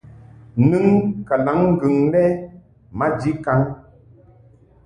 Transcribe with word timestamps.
Nɨŋ 0.69 0.85
kalaŋŋgɨŋ 1.27 1.95
lɛ 2.13 2.23
maji 2.97 3.31
kaŋ. 3.43 3.59